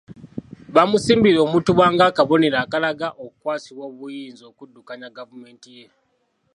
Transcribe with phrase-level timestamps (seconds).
[0.75, 5.85] Bamusimbira omutuba ng’akabonero akalaga okukwasibwa obuyinza okuddukanya gavumenti ye.